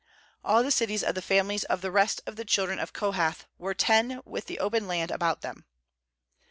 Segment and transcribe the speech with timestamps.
[0.43, 3.75] 26AH the cities of the families of the rest of the children of Kohath were
[3.75, 5.63] ten with the open land about them.